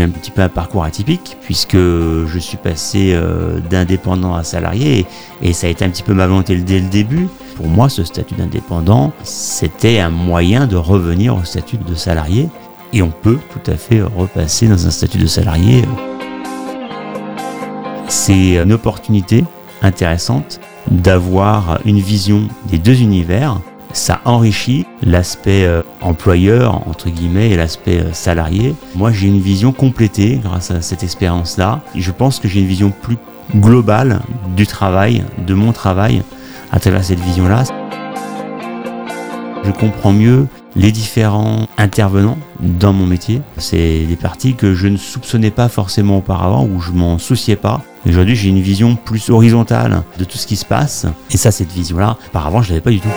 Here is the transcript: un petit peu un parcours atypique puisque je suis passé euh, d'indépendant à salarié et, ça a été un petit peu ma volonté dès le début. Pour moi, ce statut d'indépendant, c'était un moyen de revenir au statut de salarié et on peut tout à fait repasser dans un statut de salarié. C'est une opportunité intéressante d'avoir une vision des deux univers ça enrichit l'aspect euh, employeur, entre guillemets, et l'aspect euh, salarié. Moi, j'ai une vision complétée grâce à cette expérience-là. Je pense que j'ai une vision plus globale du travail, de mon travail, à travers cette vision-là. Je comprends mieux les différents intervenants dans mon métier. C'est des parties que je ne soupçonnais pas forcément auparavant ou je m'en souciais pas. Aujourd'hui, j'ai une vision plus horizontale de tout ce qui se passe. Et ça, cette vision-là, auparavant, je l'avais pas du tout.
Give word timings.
un 0.00 0.08
petit 0.08 0.30
peu 0.30 0.42
un 0.42 0.48
parcours 0.48 0.84
atypique 0.84 1.36
puisque 1.42 1.76
je 1.76 2.38
suis 2.38 2.56
passé 2.56 3.12
euh, 3.14 3.60
d'indépendant 3.70 4.34
à 4.34 4.44
salarié 4.44 5.06
et, 5.42 5.52
ça 5.52 5.66
a 5.66 5.70
été 5.70 5.84
un 5.84 5.90
petit 5.90 6.02
peu 6.02 6.14
ma 6.14 6.26
volonté 6.26 6.56
dès 6.56 6.80
le 6.80 6.88
début. 6.88 7.28
Pour 7.56 7.66
moi, 7.66 7.88
ce 7.88 8.04
statut 8.04 8.34
d'indépendant, 8.34 9.12
c'était 9.24 9.98
un 9.98 10.10
moyen 10.10 10.66
de 10.66 10.76
revenir 10.76 11.36
au 11.36 11.44
statut 11.44 11.76
de 11.76 11.94
salarié 11.94 12.48
et 12.92 13.02
on 13.02 13.10
peut 13.10 13.38
tout 13.50 13.70
à 13.70 13.76
fait 13.76 14.02
repasser 14.02 14.68
dans 14.68 14.86
un 14.86 14.90
statut 14.90 15.18
de 15.18 15.26
salarié. 15.26 15.82
C'est 18.08 18.56
une 18.56 18.72
opportunité 18.72 19.44
intéressante 19.82 20.60
d'avoir 20.90 21.80
une 21.84 22.00
vision 22.00 22.48
des 22.64 22.78
deux 22.78 23.00
univers 23.00 23.60
ça 23.92 24.20
enrichit 24.24 24.86
l'aspect 25.02 25.64
euh, 25.64 25.82
employeur, 26.00 26.86
entre 26.88 27.10
guillemets, 27.10 27.50
et 27.50 27.56
l'aspect 27.56 28.00
euh, 28.00 28.12
salarié. 28.12 28.74
Moi, 28.94 29.12
j'ai 29.12 29.28
une 29.28 29.40
vision 29.40 29.72
complétée 29.72 30.40
grâce 30.42 30.70
à 30.70 30.82
cette 30.82 31.02
expérience-là. 31.02 31.80
Je 31.94 32.10
pense 32.10 32.38
que 32.38 32.48
j'ai 32.48 32.60
une 32.60 32.66
vision 32.66 32.92
plus 33.02 33.18
globale 33.56 34.20
du 34.56 34.66
travail, 34.66 35.24
de 35.38 35.54
mon 35.54 35.72
travail, 35.72 36.22
à 36.70 36.80
travers 36.80 37.04
cette 37.04 37.20
vision-là. 37.20 37.64
Je 39.64 39.70
comprends 39.70 40.12
mieux 40.12 40.46
les 40.74 40.90
différents 40.90 41.68
intervenants 41.78 42.38
dans 42.60 42.92
mon 42.92 43.06
métier. 43.06 43.42
C'est 43.58 44.04
des 44.06 44.16
parties 44.16 44.54
que 44.54 44.74
je 44.74 44.88
ne 44.88 44.96
soupçonnais 44.96 45.50
pas 45.50 45.68
forcément 45.68 46.18
auparavant 46.18 46.66
ou 46.66 46.80
je 46.80 46.90
m'en 46.90 47.18
souciais 47.18 47.56
pas. 47.56 47.82
Aujourd'hui, 48.08 48.34
j'ai 48.34 48.48
une 48.48 48.60
vision 48.60 48.96
plus 48.96 49.30
horizontale 49.30 50.02
de 50.18 50.24
tout 50.24 50.38
ce 50.38 50.46
qui 50.46 50.56
se 50.56 50.64
passe. 50.64 51.06
Et 51.30 51.36
ça, 51.36 51.50
cette 51.50 51.70
vision-là, 51.70 52.16
auparavant, 52.28 52.62
je 52.62 52.70
l'avais 52.70 52.80
pas 52.80 52.90
du 52.90 53.00
tout. 53.00 53.08